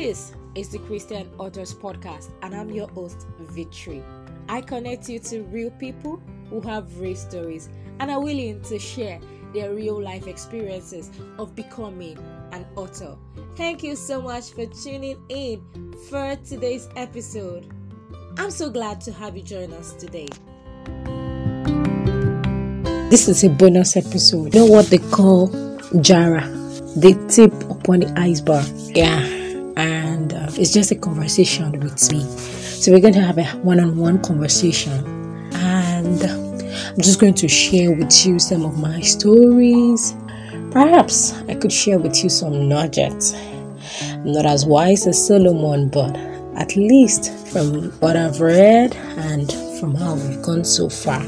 [0.00, 4.00] This is the Christian Authors Podcast, and I'm your host, Victory.
[4.48, 7.68] I connect you to real people who have real stories
[7.98, 9.18] and are willing to share
[9.52, 12.16] their real life experiences of becoming
[12.52, 13.18] an author.
[13.56, 15.60] Thank you so much for tuning in
[16.08, 17.66] for today's episode.
[18.38, 20.28] I'm so glad to have you join us today.
[23.10, 24.54] This is a bonus episode.
[24.54, 25.48] You know what they call
[26.00, 26.46] Jara?
[26.94, 28.64] The tip upon the iceberg.
[28.96, 29.37] Yeah.
[29.78, 32.20] And uh, it's just a conversation with me.
[32.20, 35.04] So we're going to have a one on one conversation.
[35.54, 40.16] And I'm just going to share with you some of my stories.
[40.72, 43.34] Perhaps I could share with you some nuggets.
[44.02, 46.14] I'm not as wise as Solomon, but
[46.56, 51.22] at least from what I've read and from how we've gone so far,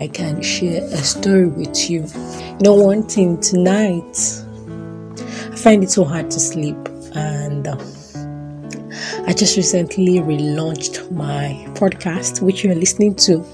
[0.00, 2.06] I can share a story with you.
[2.06, 4.16] You know, one thing tonight,
[5.52, 6.76] I find it so hard to sleep,
[7.14, 7.76] and uh,
[9.26, 13.44] I just recently relaunched my podcast, which you're listening to,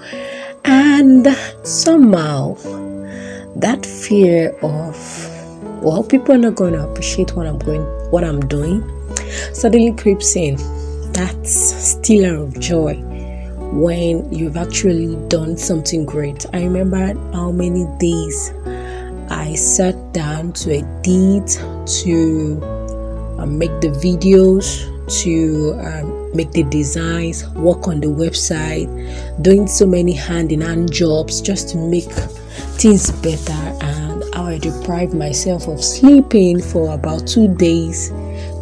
[0.64, 1.26] and
[1.62, 2.54] somehow
[3.56, 4.96] that fear of
[5.82, 8.82] well, people are not going to appreciate what I'm going, what I'm doing,
[9.52, 10.56] suddenly creeps in
[11.12, 12.94] that stealer of joy
[13.72, 16.46] when you've actually done something great.
[16.52, 18.52] I remember how many days
[19.30, 21.60] I sat down to edit,
[22.02, 22.77] to
[23.46, 28.88] make the videos, to um, make the designs, work on the website,
[29.42, 32.10] doing so many hand in hand jobs just to make
[32.76, 33.52] things better.
[33.82, 38.10] And how I deprived myself of sleeping for about two days,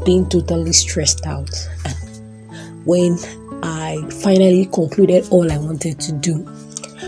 [0.05, 1.51] being totally stressed out.
[1.85, 3.19] And when
[3.63, 6.47] I finally concluded all I wanted to do,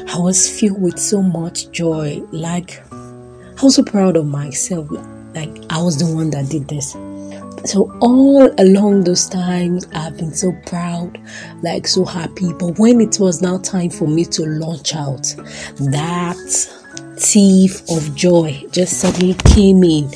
[0.09, 2.23] I was filled with so much joy.
[2.33, 4.91] Like, I was so proud of myself.
[5.35, 6.97] Like, I was the one that did this.
[7.69, 11.21] So, all along those times, I've been so proud,
[11.61, 12.51] like, so happy.
[12.55, 15.25] But when it was now time for me to launch out,
[15.77, 16.39] that
[17.19, 20.11] thief of joy just suddenly came in.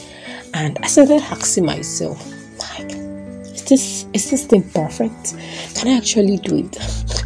[0.55, 2.27] And I started asking myself,
[2.59, 5.37] like, is this is this thing perfect?
[5.75, 6.79] Can I actually do it?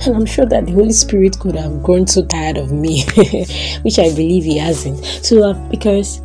[0.08, 3.04] And I'm sure that the Holy Spirit could have grown so tired of me,
[3.82, 5.04] which I believe He hasn't.
[5.04, 6.20] So uh, because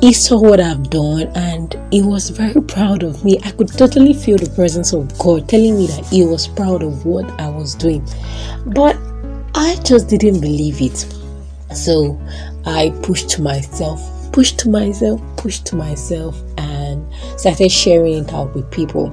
[0.00, 3.38] He saw what I've done and He was very proud of me.
[3.44, 7.04] I could totally feel the presence of God telling me that He was proud of
[7.04, 8.06] what I was doing,
[8.66, 8.96] but
[9.54, 11.04] I just didn't believe it.
[11.74, 12.20] So
[12.64, 14.00] I pushed myself,
[14.32, 17.04] pushed myself, pushed myself, and
[17.36, 19.06] started sharing it out with people.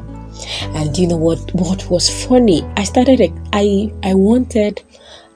[0.75, 1.39] And you know what?
[1.55, 2.61] What was funny?
[2.77, 3.33] I started.
[3.53, 4.83] I I wanted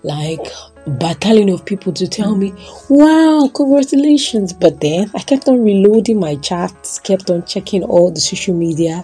[0.04, 0.46] like
[0.88, 2.53] battalion of people to tell me,
[2.90, 8.22] "Wow, congratulations!" But then I kept on reloading my chats, kept on checking all the
[8.22, 9.03] social media.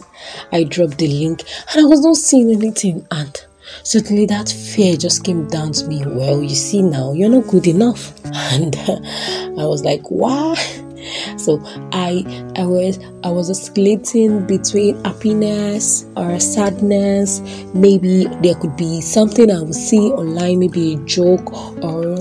[0.51, 3.05] I dropped the link, and I was not seeing anything.
[3.11, 3.35] And
[3.83, 6.03] suddenly, that fear just came down to me.
[6.05, 8.13] Well, you see now, you're not good enough.
[8.53, 8.75] And
[9.59, 10.59] I was like, "What?"
[11.37, 11.59] So
[11.91, 12.23] i
[12.55, 17.41] i was i was oscillating between happiness or sadness.
[17.73, 21.51] Maybe there could be something i would see online maybe a joke
[21.83, 22.17] or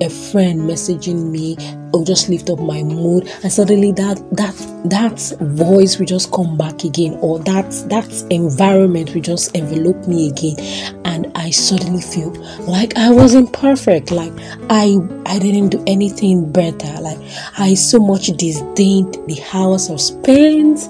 [0.00, 1.56] a friend messaging me
[1.92, 4.54] or just lift up my mood and suddenly that that
[4.84, 10.28] that voice will just come back again or that that environment will just envelop me
[10.28, 10.56] again.
[11.04, 12.32] And i suddenly feel
[12.66, 14.10] like i wasn't perfect.
[14.10, 14.32] Like
[14.70, 17.00] i i didn't do anything better.
[17.00, 17.18] Like
[17.58, 20.88] i so much disdained the hours of spent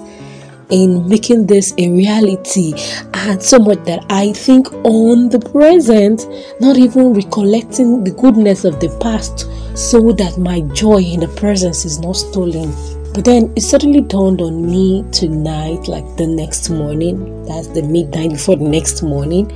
[0.69, 2.73] in making this a reality
[3.13, 6.27] and so much that I think on the present,
[6.59, 9.47] not even recollecting the goodness of the past,
[9.77, 12.71] so that my joy in the presence is not stolen.
[13.13, 18.31] But then it suddenly dawned on me tonight, like the next morning, that's the midnight
[18.31, 19.51] before the next morning,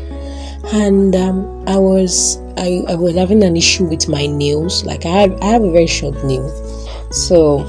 [0.73, 4.83] and um, I was I, I was having an issue with my nails.
[4.83, 6.49] Like I have, I have a very short nail,
[7.11, 7.59] so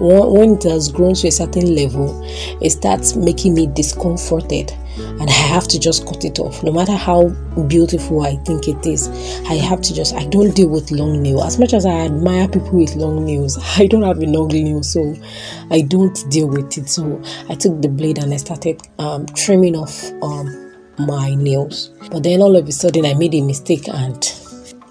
[0.00, 2.20] when it has grown to a certain level,
[2.62, 6.62] it starts making me discomforted and I have to just cut it off.
[6.62, 7.28] No matter how
[7.68, 9.08] beautiful I think it is,
[9.48, 11.44] I have to just I don't deal with long nails.
[11.44, 14.82] As much as I admire people with long nails, I don't have a long nail,
[14.82, 15.14] so
[15.70, 16.88] I don't deal with it.
[16.88, 21.90] So I took the blade and I started um, trimming off um, my nails.
[22.10, 24.22] But then all of a sudden I made a mistake and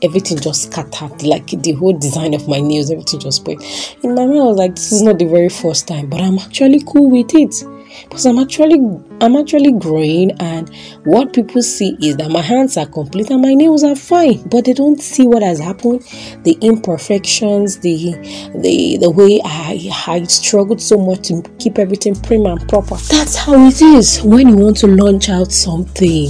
[0.02, 1.22] everything just scattered.
[1.24, 3.64] Like the whole design of my nails everything just spoiled
[4.04, 6.38] in my mind i was like this is not the very first time but i'm
[6.40, 7.64] actually cool with it.
[8.04, 8.80] Because I'm actually
[9.20, 10.70] I'm actually growing and
[11.06, 14.66] what people see is that my hands are complete and my nails are fine but
[14.66, 16.02] they don't see what has happened.
[16.44, 18.14] The imperfections the
[18.56, 22.96] the the way I I struggled so much to keep everything prim and proper.
[23.10, 26.30] That's how it is when you want to launch out something.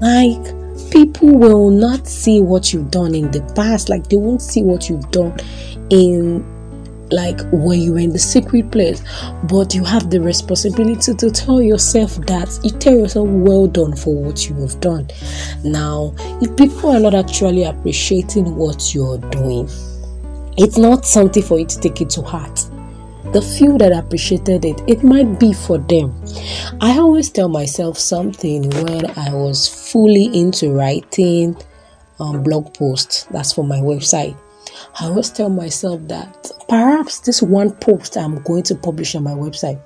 [0.00, 0.61] Like
[0.92, 4.90] people will not see what you've done in the past like they won't see what
[4.90, 5.34] you've done
[5.88, 6.44] in
[7.10, 9.02] like when you were in the secret place.
[9.44, 14.14] But you have the responsibility to tell yourself that you tell yourself well done for
[14.14, 15.08] what you have done.
[15.64, 19.68] Now if people are not actually appreciating what you're doing
[20.58, 22.66] it's not something for you to take it to heart
[23.32, 26.14] the few that appreciated it, it might be for them.
[26.80, 31.56] I always tell myself something when I was fully into writing
[32.20, 33.24] um, blog posts.
[33.24, 34.36] That's for my website.
[35.00, 39.32] I always tell myself that perhaps this one post I'm going to publish on my
[39.32, 39.80] website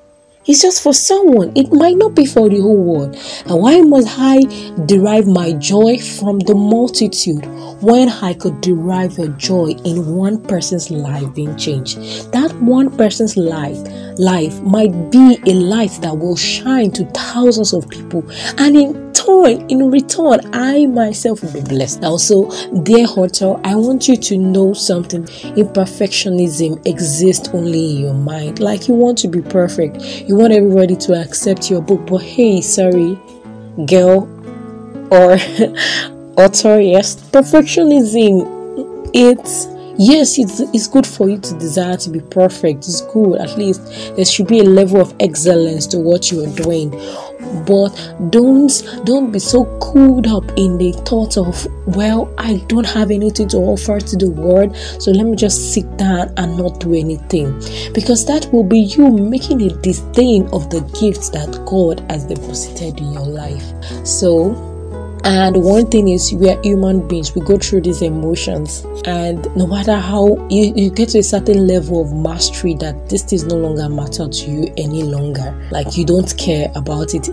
[0.47, 1.53] it's just for someone.
[1.57, 3.17] It might not be for the whole world.
[3.47, 4.43] And why must I
[4.87, 7.45] derive my joy from the multitude
[7.81, 11.99] when I could derive a joy in one person's life being changed?
[12.33, 13.79] That one person's life
[14.19, 18.25] life might be a light that will shine to thousands of people
[18.59, 22.05] and in turn in return, I myself will be blessed.
[22.05, 22.51] Also,
[22.83, 25.25] dear hotel, I want you to know something.
[25.25, 28.61] Imperfectionism exists only in your mind.
[28.61, 32.61] Like you want to be perfect, you want everybody to accept your book, but hey,
[32.61, 33.19] sorry,
[33.87, 34.33] girl
[35.11, 35.37] or
[36.37, 39.11] author, yes, perfectionism.
[39.15, 39.67] It's
[39.99, 42.81] yes it's, it's good for you to desire to be perfect.
[42.81, 43.41] It's good.
[43.41, 43.85] At least
[44.17, 46.91] there should be a level of excellence to what you are doing.
[47.65, 47.91] But
[48.31, 48.71] don't
[49.05, 53.59] don't be so cooled up in the thought of well i don't have anything to
[53.59, 57.53] offer to the world so let me just sit down and not do anything.
[57.95, 62.99] Because that will be you making a disdain of the gifts that god has deposited
[62.99, 63.65] in your life.
[64.05, 64.76] So
[65.27, 69.67] and one thing is, we are human beings, we go through these emotions, and no
[69.67, 73.57] matter how you, you get to a certain level of mastery that this is no
[73.57, 77.29] longer matter to you any longer, like you don't care about it.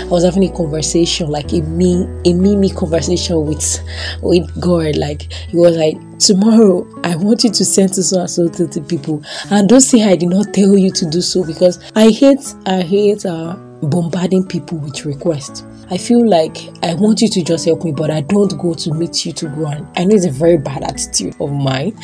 [0.00, 3.78] I was having a conversation, like a me, a mimi conversation with
[4.22, 4.96] with God.
[4.96, 8.80] Like he was like, tomorrow I want you to send to so and so to
[8.80, 12.54] people, and don't say I did not tell you to do so because I hate,
[12.64, 15.62] I hate uh, bombarding people with requests.
[15.90, 18.92] I feel like I want you to just help me, but I don't go to
[18.92, 21.98] meet you to go and I know it's a very bad attitude of mine,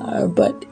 [0.00, 0.64] uh, but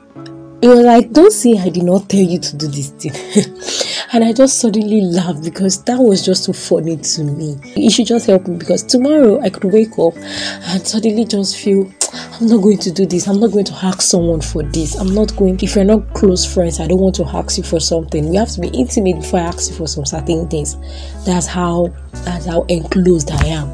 [0.62, 3.12] it was like, don't say I did not tell you to do this thing.
[4.12, 7.56] and I just suddenly laughed because that was just so funny to me.
[7.76, 11.92] You should just help me because tomorrow I could wake up and suddenly just feel
[12.12, 13.26] I'm not going to do this.
[13.26, 14.94] I'm not going to ask someone for this.
[14.94, 15.58] I'm not going.
[15.60, 18.28] If you're not close friends, I don't want to ask you for something.
[18.28, 20.76] We have to be intimate before I ask you for some certain things.
[21.24, 21.94] That's how.
[22.24, 23.72] That's how enclosed I am.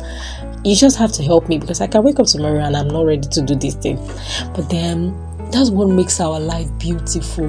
[0.65, 3.05] You just have to help me because I can wake up tomorrow and I'm not
[3.05, 3.97] ready to do this thing.
[4.55, 5.13] But then
[5.51, 7.47] that's what makes our life beautiful.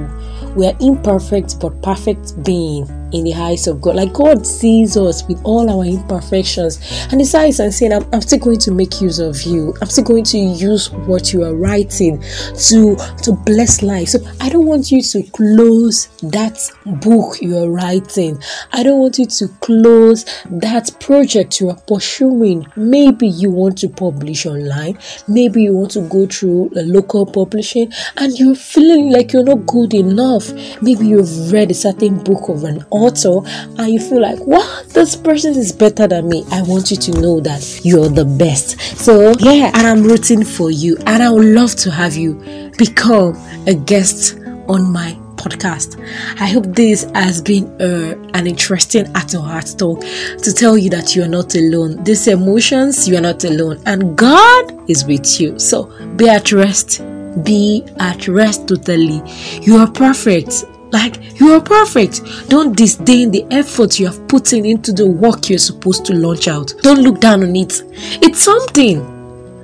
[0.55, 3.95] We are imperfect but perfect being in the eyes of God.
[3.95, 6.79] Like God sees us with all our imperfections
[7.09, 9.73] and decides and saying, I'm, I'm still going to make use of you.
[9.81, 14.09] I'm still going to use what you are writing to to bless life.
[14.09, 18.41] So I don't want you to close that book you are writing.
[18.71, 22.65] I don't want you to close that project you are pursuing.
[22.75, 24.97] Maybe you want to publish online.
[25.27, 29.65] Maybe you want to go through a local publishing and you're feeling like you're not
[29.65, 30.51] good enough.
[30.81, 34.89] Maybe you've read a certain book of an author and you feel like, what?
[34.89, 36.43] This person is better than me.
[36.51, 38.79] I want you to know that you're the best.
[38.97, 42.35] So, yeah, and I'm rooting for you, and I would love to have you
[42.77, 43.35] become
[43.67, 45.99] a guest on my podcast.
[46.39, 50.89] I hope this has been uh, an interesting at to heart talk to tell you
[50.91, 52.03] that you are not alone.
[52.03, 55.59] These emotions, you are not alone, and God is with you.
[55.59, 57.01] So be at rest
[57.43, 59.21] be at rest totally.
[59.61, 60.65] You are perfect.
[60.93, 62.21] Like you are perfect.
[62.49, 66.47] Don't disdain the effort you have put in into the work you're supposed to launch
[66.47, 66.71] out.
[66.83, 67.81] Don't look down on it.
[68.21, 69.01] It's something.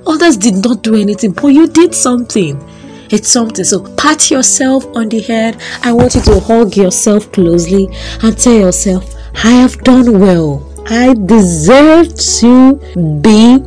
[0.06, 2.60] Others did not do anything, but you did something.
[3.10, 3.64] It's something.
[3.64, 5.62] So pat yourself on the head.
[5.82, 7.88] I want you to hug yourself closely
[8.22, 10.66] and tell yourself, I have done well.
[10.88, 12.74] I deserve to
[13.20, 13.58] be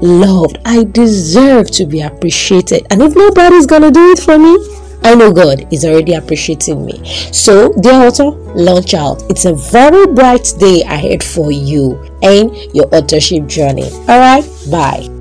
[0.00, 0.58] loved.
[0.64, 2.86] I deserve to be appreciated.
[2.90, 4.56] And if nobody's gonna do it for me,
[5.04, 7.00] I know God is already appreciating me.
[7.30, 9.22] So, dear author, launch out.
[9.30, 13.90] It's a very bright day ahead for you and your authorship journey.
[14.08, 15.13] All right, bye.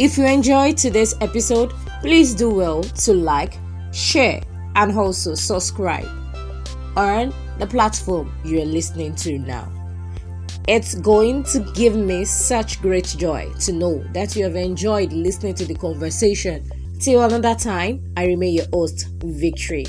[0.00, 3.58] If you enjoyed today's episode, please do well to like,
[3.92, 4.40] share,
[4.74, 6.08] and also subscribe
[6.96, 9.70] on the platform you are listening to now.
[10.66, 15.52] It's going to give me such great joy to know that you have enjoyed listening
[15.56, 16.64] to the conversation.
[16.98, 19.84] Till another time, I remain your host, Victory.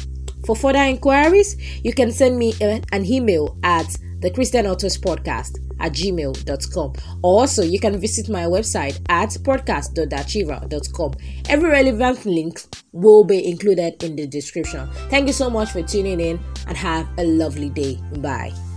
[0.46, 3.88] For further inquiries, you can send me an email at
[4.20, 6.94] the Christian Authors Podcast at gmail.com.
[7.22, 11.14] Also, you can visit my website at podcast.achieva.com.
[11.50, 12.62] Every relevant link
[12.92, 14.90] will be included in the description.
[15.10, 18.00] Thank you so much for tuning in and have a lovely day.
[18.20, 18.71] Bye.